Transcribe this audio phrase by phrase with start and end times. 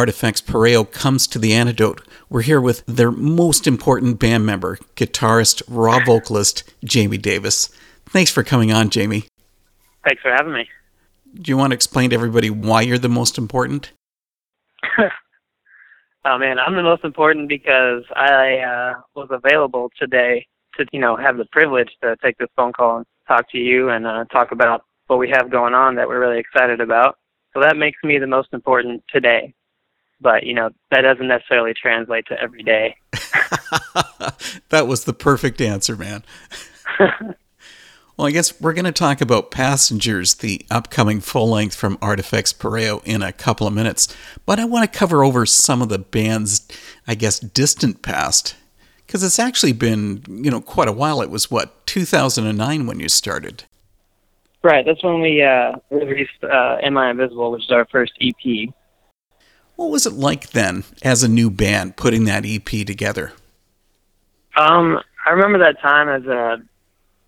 [0.00, 2.00] Artifex Pereo comes to the antidote,
[2.30, 7.68] we're here with their most important band member, guitarist, raw vocalist, Jamie Davis.
[8.06, 9.24] Thanks for coming on, Jamie.
[10.02, 10.66] Thanks for having me.
[11.34, 13.92] Do you want to explain to everybody why you're the most important?
[16.24, 20.46] oh man, I'm the most important because I uh, was available today
[20.78, 23.90] to, you know, have the privilege to take this phone call and talk to you
[23.90, 27.18] and uh, talk about what we have going on that we're really excited about.
[27.52, 29.52] So that makes me the most important today.
[30.20, 32.96] But, you know, that doesn't necessarily translate to every day.
[34.68, 36.22] that was the perfect answer, man.
[36.98, 42.52] well, I guess we're going to talk about Passengers, the upcoming full length from Artifex
[42.52, 44.14] Pereo, in a couple of minutes.
[44.44, 46.68] But I want to cover over some of the band's,
[47.06, 48.56] I guess, distant past.
[49.06, 51.22] Because it's actually been, you know, quite a while.
[51.22, 53.64] It was, what, 2009 when you started?
[54.62, 54.84] Right.
[54.84, 58.68] That's when we uh, released uh, Am I Invisible, which is our first EP.
[59.80, 63.32] What was it like then, as a new band, putting that EP together?
[64.54, 66.58] Um, I remember that time as a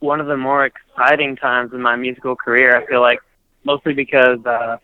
[0.00, 2.76] one of the more exciting times in my musical career.
[2.76, 3.20] I feel like
[3.64, 4.76] mostly because uh,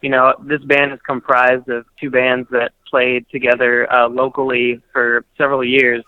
[0.00, 5.24] you know this band is comprised of two bands that played together uh, locally for
[5.36, 6.04] several years,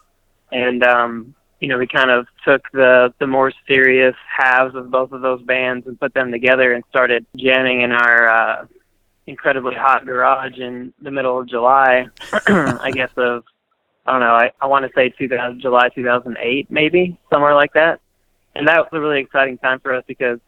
[0.53, 5.11] and um, you know, we kind of took the the more serious halves of both
[5.11, 8.67] of those bands and put them together and started jamming in our uh,
[9.27, 12.07] incredibly hot garage in the middle of July.
[12.33, 13.45] I guess of
[14.07, 14.35] I don't know.
[14.35, 18.01] I I want to say 2000 July 2008 maybe somewhere like that.
[18.55, 20.39] And that was a really exciting time for us because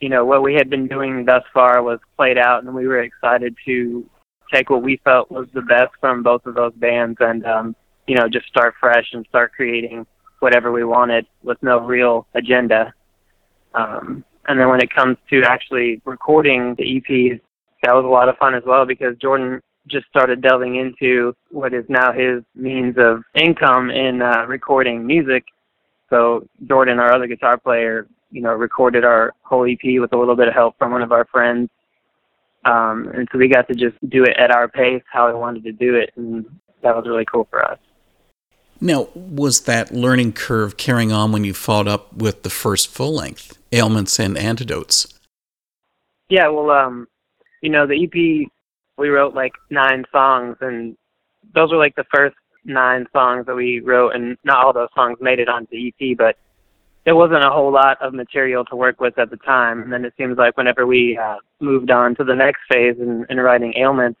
[0.00, 3.02] you know what we had been doing thus far was played out, and we were
[3.02, 4.08] excited to
[4.52, 8.16] take what we felt was the best from both of those bands and um, you
[8.16, 10.06] know just start fresh and start creating
[10.40, 12.92] whatever we wanted with no real agenda.
[13.74, 17.40] Um, and then when it comes to actually recording the EPs,
[17.82, 21.74] that was a lot of fun as well because Jordan just started delving into what
[21.74, 25.44] is now his means of income in uh, recording music.
[26.08, 30.36] So Jordan, our other guitar player, you know, recorded our whole EP with a little
[30.36, 31.68] bit of help from one of our friends.
[32.64, 35.64] Um, and so we got to just do it at our pace, how we wanted
[35.64, 36.44] to do it, and
[36.82, 37.78] that was really cool for us.
[38.80, 43.14] Now, was that learning curve carrying on when you followed up with the first full
[43.14, 45.18] length, Ailments and Antidotes?
[46.28, 47.08] Yeah, well, um,
[47.62, 48.48] you know, the EP,
[48.98, 50.96] we wrote like nine songs, and
[51.54, 55.18] those were like the first nine songs that we wrote, and not all those songs
[55.20, 56.36] made it onto the EP, but
[57.04, 59.82] there wasn't a whole lot of material to work with at the time.
[59.82, 63.26] And then it seems like whenever we uh, moved on to the next phase in,
[63.28, 64.20] in writing Ailments,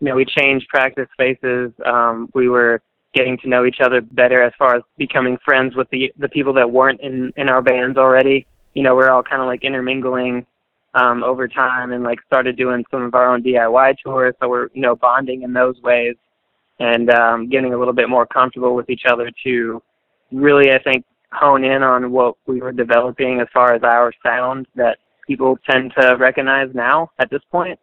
[0.00, 1.72] you know, we changed practice spaces.
[1.84, 2.80] Um, we were
[3.14, 6.52] getting to know each other better as far as becoming friends with the the people
[6.54, 8.46] that weren't in in our bands already.
[8.74, 10.46] You know, we're all kind of like intermingling
[10.94, 14.34] um, over time and like started doing some of our own DIY tours.
[14.40, 16.16] So we're you know bonding in those ways
[16.78, 19.82] and um, getting a little bit more comfortable with each other to
[20.32, 24.66] really, I think, hone in on what we were developing as far as our sound
[24.74, 27.78] that people tend to recognize now at this point.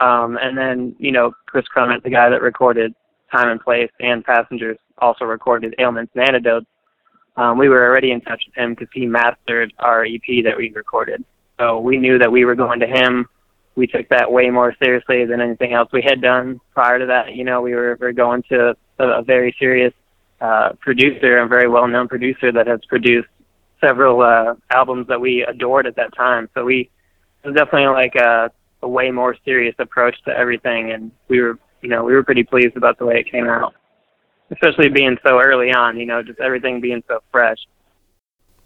[0.00, 2.94] Um, and then, you know, Chris Crummett, the guy that recorded
[3.30, 6.66] Time and Place and Passengers also recorded Ailments and Antidotes,
[7.36, 10.72] um, we were already in touch with him because he mastered our EP that we
[10.74, 11.24] recorded.
[11.60, 13.26] So we knew that we were going to him.
[13.76, 17.34] We took that way more seriously than anything else we had done prior to that.
[17.34, 19.92] You know, we were, we were going to a, a very serious
[20.40, 23.28] uh, producer, a very well-known producer that has produced
[23.80, 26.48] several uh, albums that we adored at that time.
[26.54, 26.90] So we
[27.42, 28.50] it was definitely like a,
[28.82, 32.44] a way more serious approach to everything, and we were you know, we were pretty
[32.44, 33.74] pleased about the way it came out,
[34.50, 35.98] especially being so early on.
[35.98, 37.58] You know, just everything being so fresh.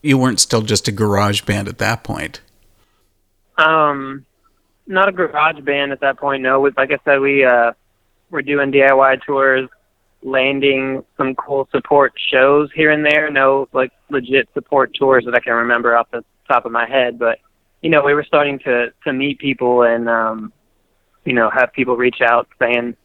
[0.03, 2.41] You weren't still just a garage band at that point.
[3.57, 4.25] Um,
[4.87, 6.43] not a garage band at that point.
[6.43, 7.73] No, like I said, we uh,
[8.31, 9.69] were doing DIY tours,
[10.23, 13.31] landing some cool support shows here and there.
[13.31, 17.19] No, like legit support tours that I can remember off the top of my head,
[17.19, 17.39] but
[17.81, 20.53] you know, we were starting to to meet people and um,
[21.25, 22.97] you know, have people reach out saying,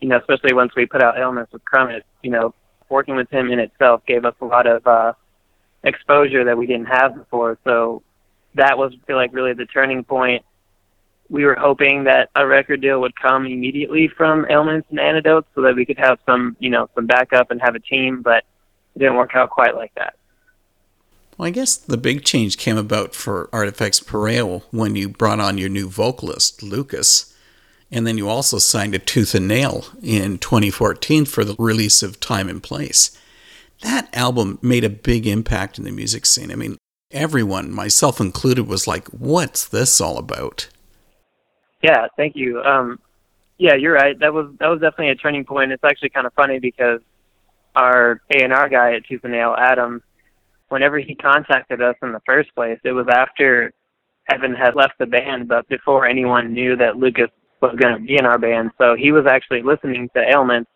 [0.00, 2.54] you know, especially once we put out Ailments with Crummett, you know,
[2.88, 5.12] working with him in itself gave us a lot of uh,
[5.84, 7.58] exposure that we didn't have before.
[7.64, 8.02] So
[8.56, 10.44] that was, like, really the turning point.
[11.28, 15.62] We were hoping that a record deal would come immediately from Ailments and Antidotes so
[15.62, 18.44] that we could have some, you know, some backup and have a team, but
[18.94, 20.14] it didn't work out quite like that.
[21.36, 25.58] Well, I guess the big change came about for Artifex Pereo when you brought on
[25.58, 27.34] your new vocalist, Lucas.
[27.90, 32.20] And then you also signed a tooth and nail in 2014 for the release of
[32.20, 33.16] Time and Place.
[33.82, 36.50] That album made a big impact in the music scene.
[36.50, 36.78] I mean,
[37.10, 40.68] everyone, myself included, was like, what's this all about?
[41.82, 42.62] Yeah, thank you.
[42.62, 42.98] Um,
[43.58, 44.18] yeah, you're right.
[44.18, 45.72] That was that was definitely a turning point.
[45.72, 47.00] It's actually kind of funny because
[47.74, 50.02] our A and R guy at Tooth and Nail, Adam,
[50.68, 53.72] whenever he contacted us in the first place, it was after
[54.30, 57.30] Evan had left the band, but before anyone knew that Lucas
[57.60, 58.72] was going to be in our band.
[58.78, 60.70] So he was actually listening to Ailments,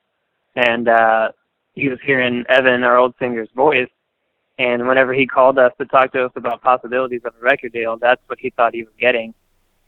[0.54, 1.32] and uh,
[1.74, 3.88] he was hearing Evan, our old singer's voice.
[4.60, 7.96] And whenever he called us to talk to us about possibilities of a record deal,
[7.96, 9.32] that's what he thought he was getting.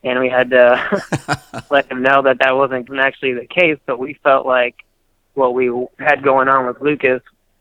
[0.03, 3.77] And we had to let him know that that wasn't actually the case.
[3.85, 4.77] But we felt like
[5.35, 5.67] what we
[5.99, 7.21] had going on with Lucas,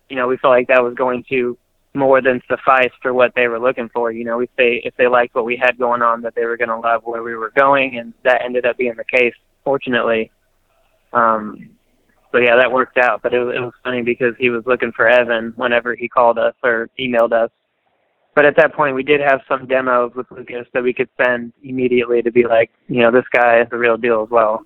[0.10, 1.58] you know, we felt like that was going to
[1.94, 4.10] more than suffice for what they were looking for.
[4.10, 6.56] You know, we say if they liked what we had going on, that they were
[6.56, 9.36] going to love where we were going, and that ended up being the case.
[9.66, 10.32] Fortunately,
[11.12, 11.72] um,
[12.32, 13.22] so yeah, that worked out.
[13.22, 16.54] But it, it was funny because he was looking for Evan whenever he called us
[16.64, 17.50] or emailed us.
[18.34, 21.52] But at that point, we did have some demos with Lucas that we could send
[21.64, 24.66] immediately to be like, you know, this guy is the real deal as well.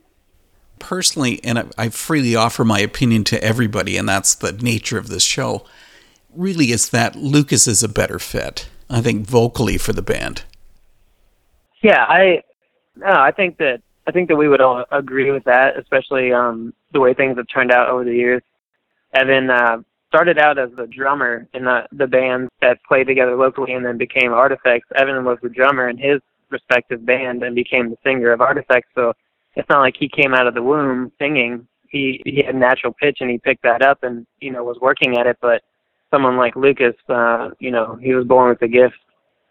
[0.78, 5.24] Personally, and I freely offer my opinion to everybody, and that's the nature of this
[5.24, 5.66] show
[6.36, 8.68] really is that Lucas is a better fit.
[8.90, 10.44] I think vocally for the band.
[11.82, 12.42] Yeah, I
[12.96, 16.74] no, I think that I think that we would all agree with that, especially um,
[16.94, 18.42] the way things have turned out over the years.
[19.14, 19.78] Evan uh,
[20.10, 23.98] started out as the drummer in the the band that played together locally, and then
[23.98, 24.88] became Artifex.
[24.96, 28.88] Evan was the drummer in his respective band and became the singer of Artifex.
[28.94, 29.14] So
[29.56, 31.68] it's not like he came out of the womb singing.
[31.90, 35.18] He he had natural pitch and he picked that up and you know was working
[35.18, 35.64] at it, but
[36.12, 38.96] someone like Lucas, uh, you know, he was born with a gift,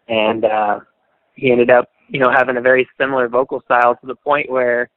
[0.07, 0.79] and uh,
[1.35, 4.89] he ended up, you know, having a very similar vocal style to the point where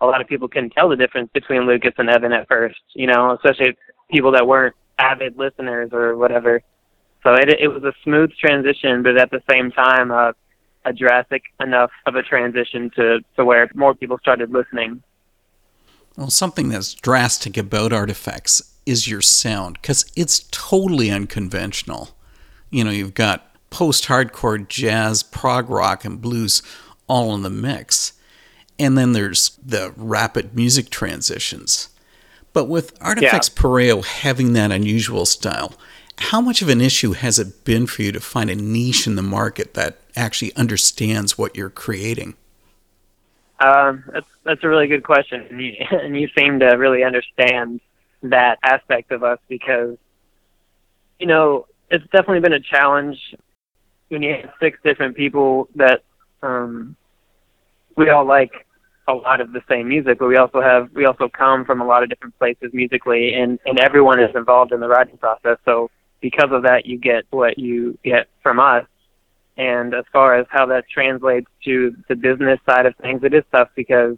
[0.00, 3.06] a lot of people couldn't tell the difference between Lucas and Evan at first, you
[3.06, 3.76] know, especially
[4.10, 6.62] people that weren't avid listeners or whatever.
[7.22, 10.32] So it it was a smooth transition, but at the same time, uh,
[10.84, 15.02] a drastic enough of a transition to to where more people started listening.
[16.16, 22.10] Well, something that's drastic about Artifex is your sound because it's totally unconventional.
[22.70, 26.62] You know, you've got post hardcore, jazz, prog rock, and blues
[27.08, 28.14] all in the mix.
[28.78, 31.90] And then there's the rapid music transitions.
[32.54, 33.62] But with Artifex yeah.
[33.62, 35.74] Pereo having that unusual style,
[36.16, 39.14] how much of an issue has it been for you to find a niche in
[39.14, 42.32] the market that actually understands what you're creating?
[43.60, 47.82] Um, that's that's a really good question, and you, and you seem to really understand
[48.22, 49.98] that aspect of us because,
[51.18, 53.18] you know, it's definitely been a challenge
[54.08, 56.02] when you have six different people that
[56.42, 56.96] um,
[57.96, 58.52] we all like
[59.08, 61.86] a lot of the same music, but we also have we also come from a
[61.86, 65.58] lot of different places musically, and and everyone is involved in the writing process.
[65.64, 68.84] So because of that, you get what you get from us.
[69.56, 73.42] And as far as how that translates to the business side of things, it is
[73.50, 74.16] tough because,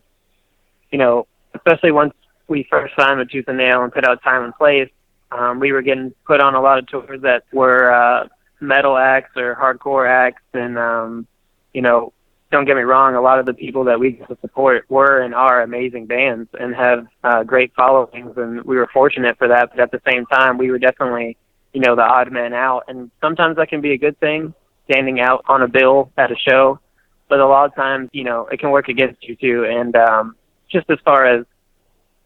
[0.91, 2.12] you know, especially once
[2.49, 4.91] we first signed with Tooth and Nail and put out Time and Place,
[5.31, 8.26] um, we were getting put on a lot of tours that were uh,
[8.60, 11.26] metal acts or hardcore acts, and um,
[11.72, 12.12] you know,
[12.50, 15.62] don't get me wrong, a lot of the people that we support were and are
[15.62, 19.70] amazing bands and have uh, great followings, and we were fortunate for that.
[19.70, 21.37] But at the same time, we were definitely,
[21.72, 24.55] you know, the odd man out, and sometimes that can be a good thing,
[24.90, 26.81] standing out on a bill at a show.
[27.28, 29.66] But a lot of times, you know, it can work against you too.
[29.66, 30.37] And um,
[30.70, 31.44] just as far as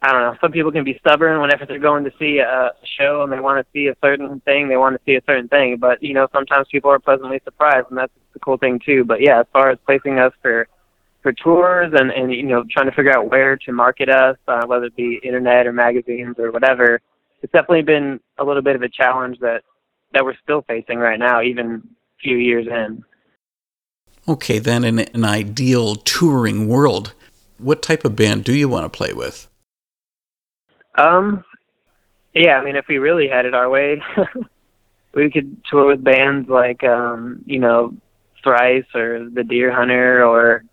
[0.04, 0.36] I don't know.
[0.40, 3.64] Some people can be stubborn whenever they're going to see a show and they want
[3.64, 4.68] to see a certain thing.
[4.68, 7.86] They want to see a certain thing, but you know, sometimes people are pleasantly surprised,
[7.88, 9.04] and that's the cool thing too.
[9.04, 10.66] But yeah, as far as placing us for
[11.22, 14.66] for tours and and you know, trying to figure out where to market us, uh,
[14.66, 17.00] whether it be internet or magazines or whatever,
[17.40, 19.62] it's definitely been a little bit of a challenge that
[20.14, 23.04] that we're still facing right now, even a few years in.
[24.28, 27.14] Okay, then in an ideal touring world,
[27.58, 29.48] what type of band do you want to play with?
[30.94, 31.44] Um,
[32.34, 34.02] yeah, I mean, if we really had it our way,
[35.14, 37.94] we could tour with bands like, um, you know,
[38.42, 40.64] Thrice or The Dear Hunter or,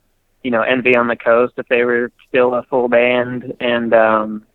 [0.43, 4.45] you know, Envy on the Coast if they were still a full band and, um,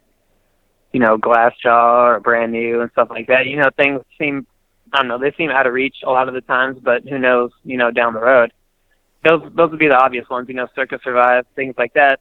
[0.92, 3.47] you know, Glassjaw or Brand New and stuff like that.
[3.47, 4.47] You know, things seem,
[4.92, 7.18] I don't know, they seem out of reach a lot of the times, but who
[7.18, 8.52] knows, you know, down the road.
[9.28, 12.21] Those, those would be the obvious ones, you know, Circa Survive, things like that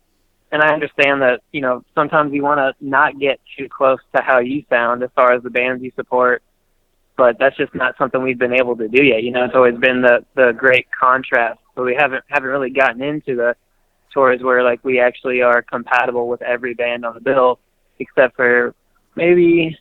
[0.53, 4.21] and I understand that you know sometimes you want to not get too close to
[4.21, 6.43] how you sound as far as the bands you support,
[7.17, 9.23] but that's just not something we've been able to do yet.
[9.23, 13.01] You know, it's always been the the great contrast, but we haven't haven't really gotten
[13.01, 13.55] into the
[14.13, 17.59] tours where like we actually are compatible with every band on the bill,
[17.97, 18.75] except for
[19.15, 19.75] maybe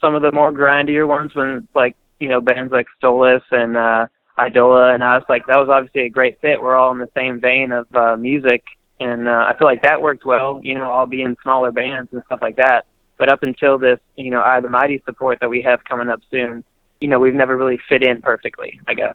[0.00, 4.06] some of the more grindier ones when like you know bands like Stolas and uh,
[4.38, 6.62] Eidola and us like that was obviously a great fit.
[6.62, 8.62] We're all in the same vein of uh, music
[9.00, 10.60] and uh, I feel like that worked well.
[10.62, 12.86] You know, I'll be in smaller bands and stuff like that.
[13.18, 16.20] But up until this, you know, I the Mighty support that we have coming up
[16.30, 16.64] soon,
[17.00, 18.80] you know, we've never really fit in perfectly.
[18.86, 19.14] I guess.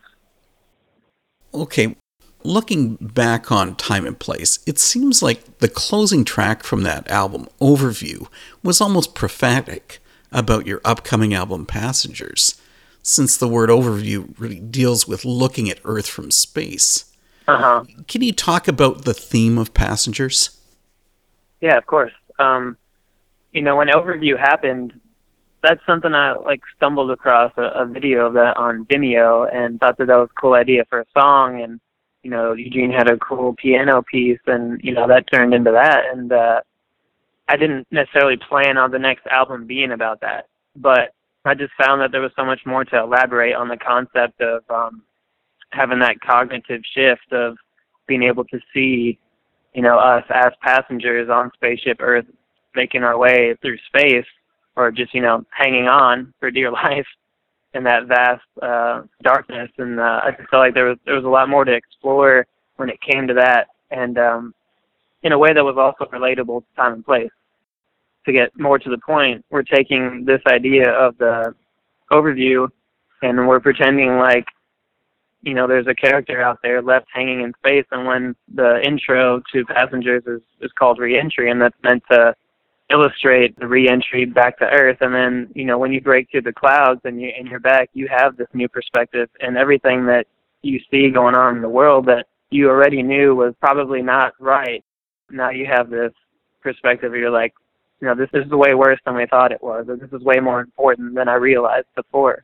[1.54, 1.96] Okay,
[2.44, 7.48] looking back on Time and Place, it seems like the closing track from that album,
[7.60, 8.28] Overview,
[8.64, 10.00] was almost prophetic
[10.32, 12.60] about your upcoming album, Passengers,
[13.04, 17.11] since the word overview really deals with looking at Earth from space.
[17.54, 17.84] Uh-huh.
[18.08, 20.60] Can you talk about the theme of Passengers?
[21.60, 22.14] Yeah, of course.
[22.40, 22.78] Um,
[23.52, 25.00] you know, when Overview happened,
[25.62, 29.98] that's something I like stumbled across a, a video of that on Vimeo and thought
[29.98, 31.80] that that was a cool idea for a song and
[32.24, 36.06] you know, Eugene had a cool piano piece and, you know, that turned into that
[36.12, 36.62] and uh
[37.48, 40.48] I didn't necessarily plan on the next album being about that.
[40.76, 44.42] But I just found that there was so much more to elaborate on the concept
[44.42, 45.04] of um
[45.72, 47.58] having that cognitive shift of
[48.08, 49.18] being able to see,
[49.74, 52.26] you know, us as passengers on spaceship Earth
[52.76, 54.26] making our way through space
[54.76, 57.08] or just, you know, hanging on for dear life
[57.74, 59.70] in that vast uh, darkness.
[59.78, 62.46] And uh, I just felt like there was there was a lot more to explore
[62.78, 64.54] when it came to that, and um,
[65.24, 67.30] in a way that was also relatable to time and place.
[68.26, 71.56] To get more to the point, we're taking this idea of the
[72.12, 72.68] overview,
[73.24, 74.46] and we're pretending like
[75.42, 79.42] you know there's a character out there left hanging in space, and when the intro
[79.54, 82.34] to Passengers is is called Reentry, and that's meant to
[82.92, 84.98] illustrate the reentry back to Earth.
[85.02, 87.90] And then, you know, when you break through the clouds and you and you're back,
[87.94, 90.28] you have this new perspective and everything that
[90.62, 94.84] you see going on in the world that you already knew was probably not right.
[95.30, 96.12] Now you have this
[96.62, 97.54] perspective where you're like,
[98.02, 100.40] you know, this is way worse than we thought it was, or this is way
[100.40, 102.44] more important than I realized before.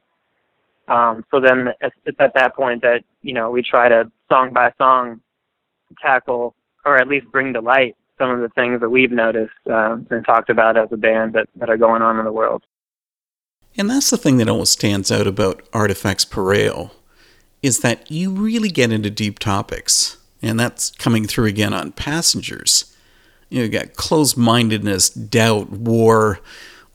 [0.87, 4.71] Um, so then it's, at that point that, you know, we try to song by
[4.77, 5.21] song
[6.01, 9.97] tackle or at least bring to light some of the things that we've noticed uh,
[10.09, 12.63] and talked about as a band that, that are going on in the world.
[13.77, 16.91] And that's the thing that always stands out about Artifex Pereo
[17.61, 20.17] is that you really get into deep topics.
[20.41, 22.95] And that's coming through again on Passengers.
[23.49, 26.39] You, know, you got closed mindedness, doubt, war,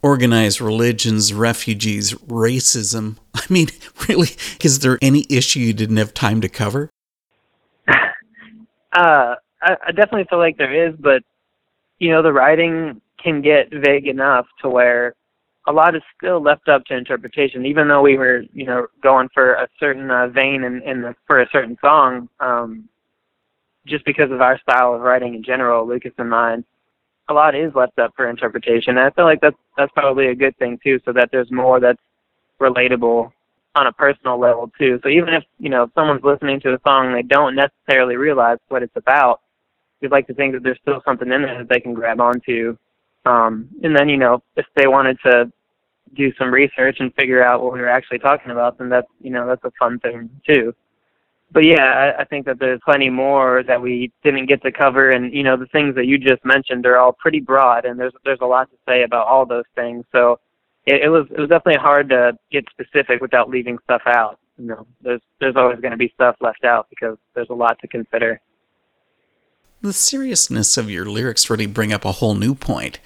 [0.02, 3.18] organized religions, refugees, racism.
[3.34, 3.68] I mean,
[4.08, 4.30] really,
[4.62, 6.90] is there any issue you didn't have time to cover?
[7.88, 7.94] uh,
[8.92, 11.22] I, I definitely feel like there is, but
[11.98, 15.14] you know, the writing can get vague enough to where
[15.68, 17.64] a lot is still left up to interpretation.
[17.64, 21.14] Even though we were, you know, going for a certain uh, vein in, in the,
[21.26, 22.88] for a certain song, um,
[23.86, 26.64] just because of our style of writing in general, Lucas and mine,
[27.28, 28.98] a lot is left up for interpretation.
[28.98, 31.80] And I feel like that's that's probably a good thing too, so that there's more
[31.80, 32.00] that's
[32.60, 33.32] relatable
[33.74, 35.00] on a personal level too.
[35.02, 38.16] So even if you know if someone's listening to a song and they don't necessarily
[38.16, 39.40] realize what it's about,
[40.00, 42.76] we'd like to think that there's still something in there that they can grab onto.
[43.24, 45.50] Um, and then, you know, if they wanted to
[46.14, 49.30] do some research and figure out what we were actually talking about, then that's, you
[49.30, 50.74] know, that's a fun thing too.
[51.52, 55.10] But yeah, I, I think that there's plenty more that we didn't get to cover,
[55.10, 58.14] and you know, the things that you just mentioned are all pretty broad, and there's
[58.24, 60.04] there's a lot to say about all those things.
[60.12, 60.40] So
[60.86, 64.38] it, it was it was definitely hard to get specific without leaving stuff out.
[64.56, 67.78] You know, there's there's always going to be stuff left out because there's a lot
[67.80, 68.40] to consider
[69.82, 73.00] the seriousness of your lyrics really bring up a whole new point.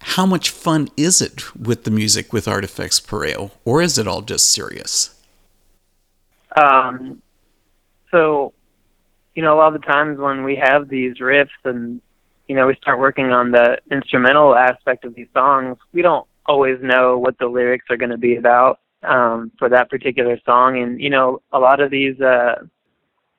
[0.00, 4.22] How much fun is it with the music with Artifex Pereo, or is it all
[4.22, 5.14] just serious?
[6.56, 7.22] Um,
[8.16, 8.54] so,
[9.34, 12.00] you know, a lot of the times when we have these riffs and,
[12.48, 16.78] you know, we start working on the instrumental aspect of these songs, we don't always
[16.80, 20.82] know what the lyrics are going to be about um, for that particular song.
[20.82, 22.54] And, you know, a lot of these uh,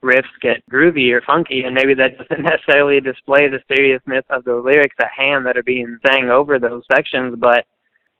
[0.04, 4.56] riffs get groovy or funky, and maybe that doesn't necessarily display the seriousness of the
[4.56, 7.36] lyrics at hand that are being sang over those sections.
[7.40, 7.66] But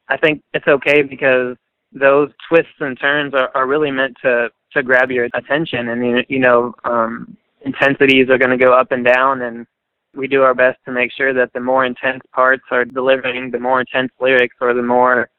[0.10, 1.56] I think it's okay because
[1.94, 6.40] those twists and turns are, are really meant to to grab your attention, and you
[6.40, 9.66] know, um, intensities are going to go up and down, and
[10.14, 13.60] we do our best to make sure that the more intense parts are delivering the
[13.60, 15.30] more intense lyrics, or the more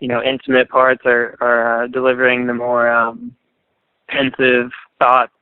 [0.00, 3.34] you know intimate parts are are uh, delivering the more um,
[4.08, 5.32] pensive thoughts.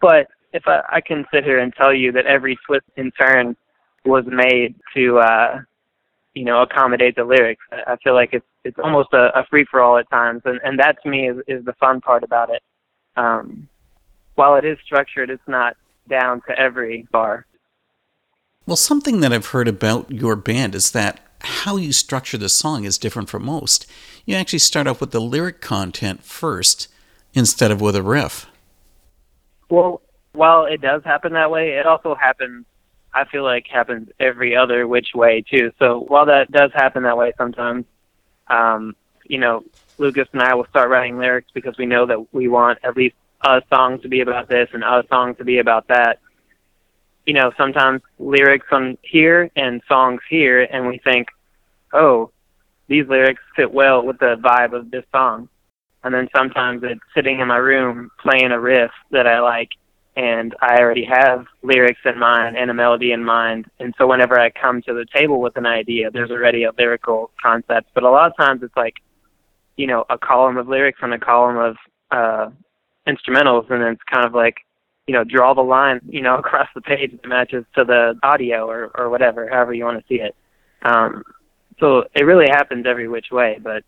[0.00, 3.56] But if I, I can sit here and tell you that every twist and turn
[4.04, 5.60] was made to, uh,
[6.34, 9.80] you know, accommodate the lyrics, I feel like it's it's almost a, a free for
[9.80, 12.62] all at times, and and that to me is is the fun part about it.
[13.16, 13.68] Um,
[14.34, 15.76] while it is structured, it's not
[16.08, 17.46] down to every bar.
[18.66, 22.84] Well, something that I've heard about your band is that how you structure the song
[22.84, 23.86] is different from most.
[24.24, 26.88] You actually start off with the lyric content first
[27.34, 28.46] instead of with a riff.
[29.68, 32.64] Well, while it does happen that way, it also happens
[33.14, 35.72] I feel like happens every other which way too.
[35.78, 37.84] So while that does happen that way sometimes,
[38.48, 39.64] um, you know,
[39.98, 43.16] Lucas and I will start writing lyrics because we know that we want at least
[43.42, 46.20] a song to be about this and a song to be about that.
[47.26, 51.28] You know, sometimes lyrics on here and songs here, and we think,
[51.92, 52.30] oh,
[52.88, 55.48] these lyrics fit well with the vibe of this song.
[56.04, 59.70] And then sometimes it's sitting in my room playing a riff that I like,
[60.16, 63.66] and I already have lyrics in mind and a melody in mind.
[63.80, 67.30] And so whenever I come to the table with an idea, there's already a lyrical
[67.42, 67.88] concept.
[67.94, 68.94] But a lot of times it's like,
[69.76, 71.76] you know, a column of lyrics and a column of
[72.10, 72.50] uh,
[73.08, 74.56] instrumentals, and then it's kind of like,
[75.06, 78.68] you know, draw the line, you know, across the page that matches to the audio
[78.68, 80.36] or or whatever, however you want to see it.
[80.82, 81.22] Um,
[81.80, 83.58] so it really happens every which way.
[83.62, 83.82] But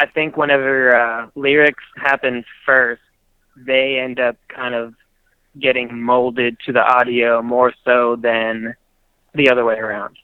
[0.00, 3.02] I think whenever uh, lyrics happen first,
[3.56, 4.94] they end up kind of
[5.60, 8.74] getting molded to the audio more so than
[9.34, 10.16] the other way around.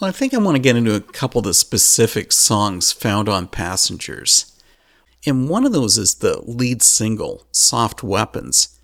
[0.00, 3.28] Well, I think I want to get into a couple of the specific songs found
[3.28, 4.60] on Passengers.
[5.26, 8.78] And one of those is the lead single, Soft Weapons.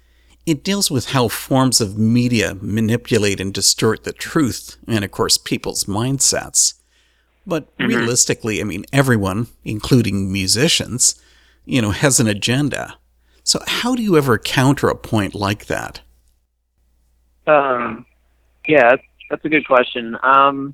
[0.46, 5.36] It deals with how forms of media manipulate and distort the truth and, of course,
[5.36, 6.74] people's mindsets.
[7.46, 7.88] But mm-hmm.
[7.88, 11.20] realistically, I mean, everyone, including musicians,
[11.64, 12.96] you know, has an agenda.
[13.50, 16.02] So, how do you ever counter a point like that?
[17.48, 18.06] Um,
[18.68, 18.94] yeah,
[19.28, 20.16] that's, a good question.
[20.22, 20.72] Um,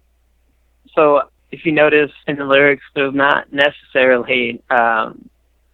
[0.94, 5.26] so, if you notice in the lyrics, there's not necessarily um,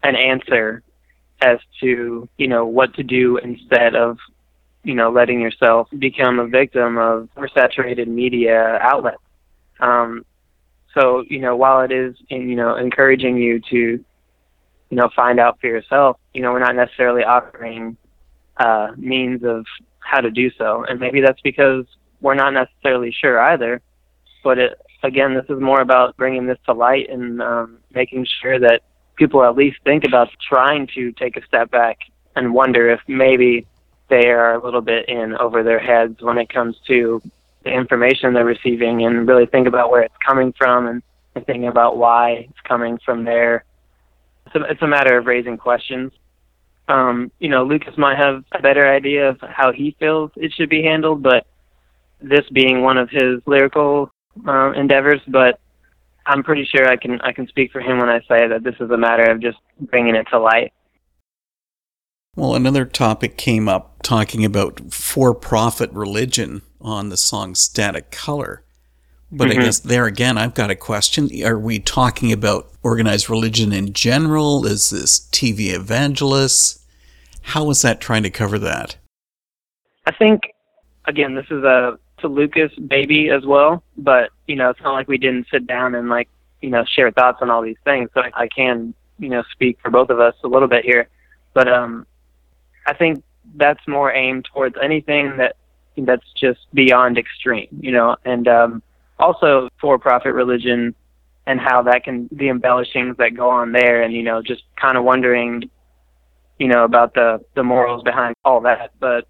[0.05, 0.85] an answer
[1.41, 4.19] as to you know what to do instead of
[4.85, 9.19] you know letting yourself become a victim of oversaturated media outlets.
[9.81, 10.25] Um,
[10.95, 14.05] so you know while it is you know encouraging you to
[14.93, 16.19] you know, find out for yourself.
[16.35, 17.97] You know, we're not necessarily offering
[18.59, 19.65] uh, means of
[20.01, 21.87] how to do so, and maybe that's because
[22.21, 23.81] we're not necessarily sure either.
[24.45, 28.59] But it, again, this is more about bringing this to light and um, making sure
[28.59, 28.83] that
[29.17, 31.97] people at least think about trying to take a step back
[32.37, 33.67] and wonder if maybe
[34.11, 37.23] they are a little bit in over their heads when it comes to
[37.65, 41.03] the information they're receiving and really think about where it's coming from and,
[41.35, 43.65] and thinking about why it's coming from there
[44.55, 46.13] it's a, it's a matter of raising questions.
[46.89, 50.69] Um, you know, Lucas might have a better idea of how he feels it should
[50.69, 51.47] be handled, but
[52.21, 54.11] this being one of his lyrical
[54.47, 55.61] uh, endeavors, but
[56.27, 58.75] I'm pretty sure I can I can speak for him when I say that this
[58.81, 60.73] is a matter of just bringing it to light.
[62.35, 68.62] Well, another topic came up talking about for-profit religion on the song Static Color.
[69.33, 69.61] But mm-hmm.
[69.61, 71.31] I guess there again, I've got a question.
[71.43, 74.67] Are we talking about organized religion in general?
[74.67, 76.85] Is this TV evangelists?
[77.41, 78.97] How is that trying to cover that?
[80.07, 80.43] I think,
[81.07, 85.09] again, this is a to Lucas baby as well, but you know, it's not like
[85.09, 86.29] we didn't sit down and like
[86.61, 88.11] you know share thoughts on all these things.
[88.15, 91.09] So I, I can you know speak for both of us a little bit here,
[91.55, 92.07] but um,
[92.87, 93.25] I think
[93.57, 95.57] that's more aimed towards anything that
[95.97, 98.83] that's just beyond extreme, you know, and um,
[99.19, 100.95] also for-profit religion
[101.47, 104.97] and how that can the embellishings that go on there and you know just kind
[104.97, 105.69] of wondering
[106.59, 108.93] you know about the the morals behind all that.
[109.01, 109.27] But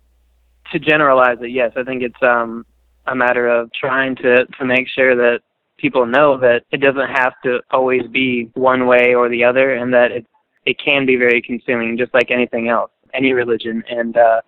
[0.73, 2.65] to generalize it yes i think it's um
[3.07, 5.41] a matter of trying to to make sure that
[5.77, 9.93] people know that it doesn't have to always be one way or the other and
[9.93, 10.27] that it
[10.65, 13.83] it can be very consuming just like anything else any religion.
[13.91, 14.41] And uh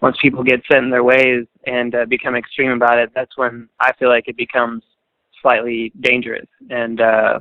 [0.00, 3.68] once people get set in their ways and uh, become extreme about it, that's when
[3.80, 4.82] I feel like it becomes
[5.42, 6.48] slightly dangerous.
[6.70, 7.40] And uh,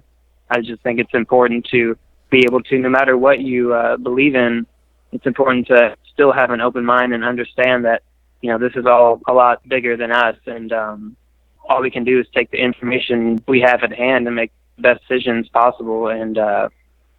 [0.49, 1.97] I just think it's important to
[2.29, 4.65] be able to, no matter what you uh, believe in,
[5.11, 8.03] it's important to still have an open mind and understand that
[8.41, 11.17] you know this is all a lot bigger than us, and um,
[11.67, 14.83] all we can do is take the information we have at hand and make the
[14.83, 16.07] best decisions possible.
[16.07, 16.69] And uh,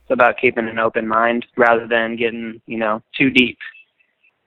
[0.03, 3.59] it's about keeping an open mind rather than getting you know too deep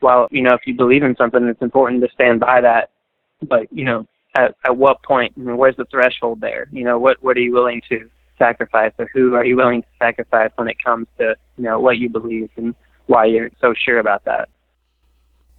[0.03, 2.91] while you know if you believe in something, it's important to stand by that.
[3.41, 5.33] But you know, at at what point?
[5.37, 6.67] I mean, where's the threshold there?
[6.71, 9.87] You know, what what are you willing to sacrifice, or who are you willing to
[9.97, 12.75] sacrifice when it comes to you know what you believe and
[13.07, 14.49] why you're so sure about that?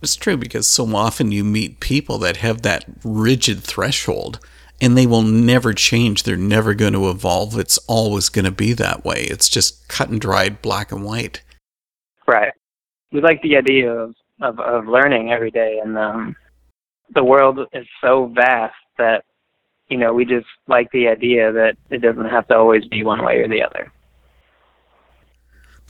[0.03, 4.39] It's true because so often you meet people that have that rigid threshold
[4.81, 6.25] and they will never change.
[6.25, 7.59] They're never going to evolve.
[7.59, 9.23] It's always going to be that way.
[9.31, 11.43] It's just cut and dried, black and white.
[12.27, 12.53] Right.
[13.13, 16.37] We like the idea of of of learning every day, and um,
[17.15, 19.25] the world is so vast that
[19.89, 23.25] you know we just like the idea that it doesn't have to always be one
[23.25, 23.93] way or the other.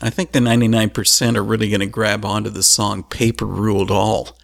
[0.03, 4.37] I think the 99% are really going to grab onto the song Paper Ruled All.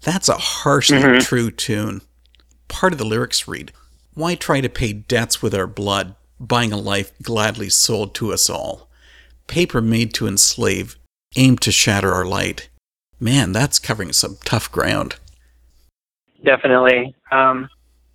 [0.00, 1.18] That's a harshly mm-hmm.
[1.18, 2.02] true tune.
[2.68, 3.72] Part of the lyrics read,
[4.14, 8.48] Why try to pay debts with our blood, buying a life gladly sold to us
[8.48, 8.88] all?
[9.48, 10.96] Paper made to enslave,
[11.36, 12.68] aimed to shatter our light.
[13.22, 15.14] Man, that's covering some tough ground.
[16.44, 17.14] Definitely.
[17.30, 17.68] Um,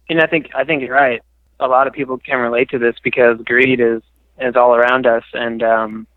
[0.09, 1.21] and I think I think you're right.
[1.61, 4.01] A lot of people can relate to this because greed is
[4.37, 6.07] is all around us, and um,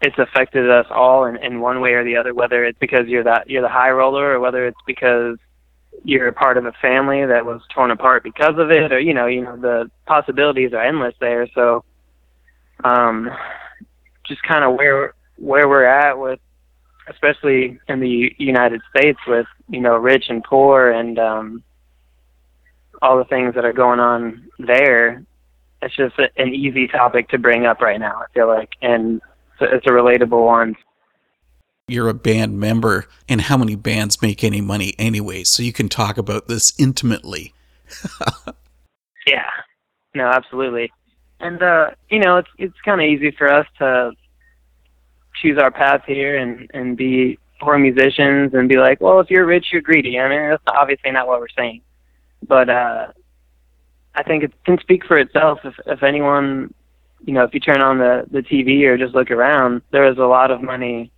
[0.00, 2.32] it's affected us all in, in one way or the other.
[2.32, 5.36] Whether it's because you're that you're the high roller, or whether it's because
[6.02, 9.12] you're a part of a family that was torn apart because of it, or you
[9.12, 11.48] know, you know, the possibilities are endless there.
[11.54, 11.84] So,
[12.82, 13.30] um,
[14.26, 16.40] just kind of where where we're at with,
[17.08, 21.64] especially in the United States, with you know, rich and poor, and um,
[23.02, 25.24] all the things that are going on there.
[25.82, 28.22] It's just a, an easy topic to bring up right now.
[28.22, 29.20] I feel like, and
[29.52, 30.74] it's a, it's a relatable one.
[31.88, 35.44] You're a band member, and how many bands make any money anyway?
[35.44, 37.54] So you can talk about this intimately.
[39.26, 39.50] yeah,
[40.14, 40.90] no, absolutely.
[41.38, 44.12] And uh, you know, it's it's kind of easy for us to
[45.42, 49.46] choose our path here and and be poor musicians and be like, well, if you're
[49.46, 50.18] rich, you're greedy.
[50.18, 51.82] I mean, that's obviously not what we're saying,
[52.46, 53.08] but uh,
[54.14, 55.60] I think it can speak for itself.
[55.64, 56.72] If if anyone,
[57.24, 60.18] you know, if you turn on the the TV or just look around, there is
[60.18, 61.10] a lot of money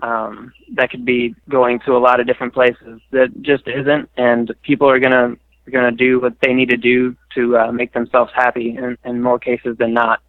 [0.00, 4.54] um, that could be going to a lot of different places that just isn't, and
[4.62, 8.32] people are gonna are gonna do what they need to do to uh, make themselves
[8.34, 10.20] happy in, in more cases than not.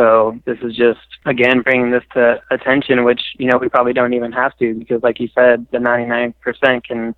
[0.00, 4.14] So this is just again bringing this to attention, which you know we probably don't
[4.14, 6.32] even have to because, like you said, the 99%
[6.84, 7.14] can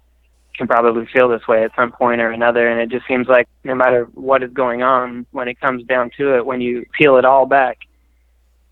[0.57, 3.47] can probably feel this way at some point or another, and it just seems like
[3.63, 7.19] no matter what is going on, when it comes down to it, when you peel
[7.19, 7.79] it all back,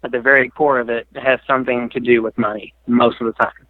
[0.02, 3.28] at the very core of it, it has something to do with money most of
[3.28, 3.64] the time.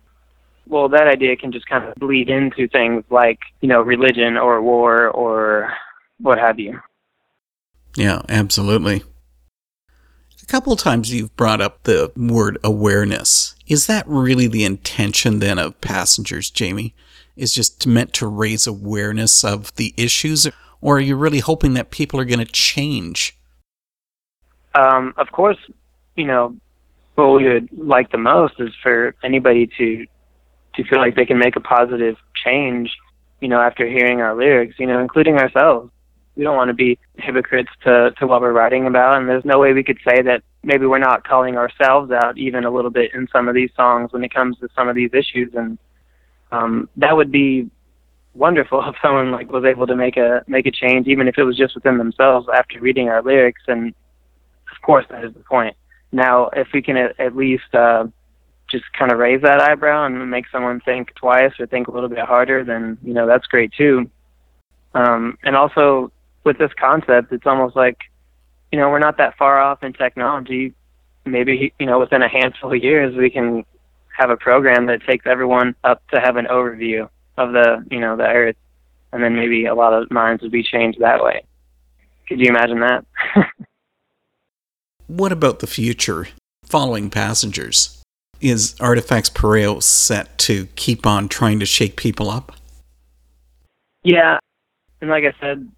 [0.67, 4.63] Well, that idea can just kind of bleed into things like you know religion or
[4.63, 5.71] war or
[6.19, 6.81] what have you.
[7.95, 9.03] Yeah, absolutely
[10.51, 13.55] couple times you've brought up the word awareness.
[13.69, 16.93] Is that really the intention then of passengers, Jamie?
[17.37, 20.49] Is just meant to raise awareness of the issues,
[20.81, 23.37] or are you really hoping that people are going to change?
[24.75, 25.59] Um, of course,
[26.17, 26.57] you know,
[27.15, 30.07] what we would like the most is for anybody to
[30.75, 32.97] to feel like they can make a positive change,
[33.41, 35.91] you know, after hearing our lyrics, you know, including ourselves
[36.41, 39.59] we don't want to be hypocrites to to what we're writing about and there's no
[39.59, 43.13] way we could say that maybe we're not calling ourselves out even a little bit
[43.13, 45.77] in some of these songs when it comes to some of these issues and
[46.51, 47.71] um that would be
[48.33, 51.45] wonderful if someone like was able to make a make a change even if it
[51.45, 53.89] was just within themselves after reading our lyrics and
[54.73, 55.77] of course that is the point.
[56.11, 58.07] Now if we can at, at least uh
[58.71, 62.09] just kind of raise that eyebrow and make someone think twice or think a little
[62.09, 64.11] bit harder then you know that's great too.
[64.95, 66.11] Um and also
[66.45, 67.99] with this concept, it's almost like,
[68.73, 70.75] you know, we're not that far off in technology.
[71.25, 73.65] Maybe, you know, within a handful of years, we can
[74.17, 78.17] have a program that takes everyone up to have an overview of the, you know,
[78.17, 78.57] the earth.
[79.13, 81.43] And then maybe a lot of minds would be changed that way.
[82.29, 83.05] Could you imagine that?
[85.09, 86.29] what about the future
[86.65, 88.03] following passengers?
[88.41, 92.53] Is Artifex Pereo set to keep on trying to shake people up?
[94.03, 94.39] Yeah.
[95.01, 95.69] And like I said,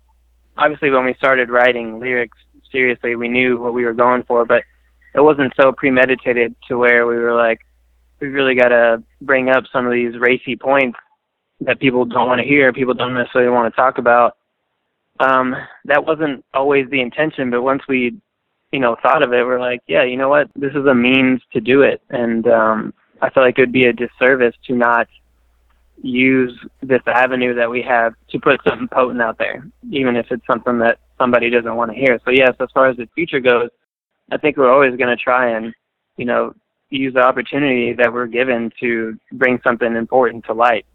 [0.56, 2.38] obviously when we started writing lyrics
[2.70, 4.64] seriously, we knew what we were going for, but
[5.14, 7.60] it wasn't so premeditated to where we were like,
[8.20, 10.98] we really got to bring up some of these racy points
[11.60, 14.36] that people don't want to hear, people don't necessarily want to talk about.
[15.20, 18.16] Um, that wasn't always the intention, but once we,
[18.72, 21.40] you know, thought of it, we're like, yeah, you know what, this is a means
[21.52, 25.08] to do it, and um, I feel like it would be a disservice to not
[26.00, 30.46] use this avenue that we have to put something potent out there, even if it's
[30.46, 32.18] something that somebody doesn't want to hear.
[32.24, 33.70] So yes, as far as the future goes,
[34.30, 35.72] I think we're always going to try and,
[36.16, 36.54] you know,
[36.90, 40.86] use the opportunity that we're given to bring something important to light,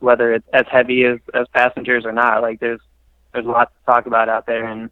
[0.00, 2.42] whether it's as heavy as, as passengers or not.
[2.42, 2.80] Like there's
[3.32, 4.90] there's a lot to talk about out there, and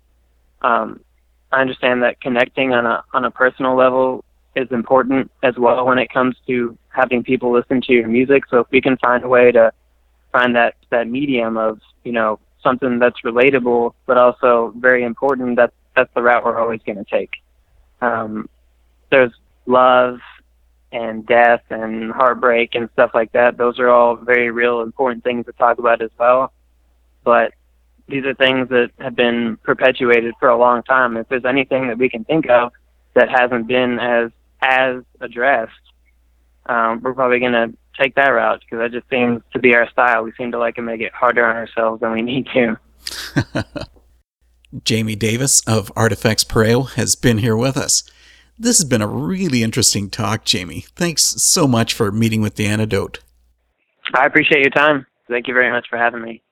[0.62, 1.00] um,
[1.50, 5.98] I understand that connecting on a on a personal level is important as well when
[5.98, 8.44] it comes to having people listen to your music.
[8.48, 9.72] So if we can find a way to
[10.32, 15.74] find that that medium of you know something that's relatable but also very important, that's
[15.94, 17.30] that's the route we're always going to take.
[18.00, 18.48] Um,
[19.10, 19.32] there's
[19.66, 20.18] love
[20.92, 23.56] and death and heartbreak and stuff like that.
[23.58, 26.52] Those are all very real important things to talk about as well.
[27.24, 27.52] But
[28.06, 31.16] these are things that have been perpetuated for a long time.
[31.16, 32.72] If there's anything that we can think of
[33.14, 34.30] that hasn't been as
[34.62, 35.72] as addressed,
[36.66, 39.88] um, we're probably going to take that route because that just seems to be our
[39.90, 40.24] style.
[40.24, 42.78] We seem to like to make it harder on ourselves than we need to.
[44.84, 48.02] Jamie Davis of Artifex Pereo has been here with us.
[48.58, 50.84] This has been a really interesting talk, Jamie.
[50.94, 53.20] Thanks so much for meeting with the antidote.
[54.14, 55.06] I appreciate your time.
[55.28, 56.43] Thank you very much for having me.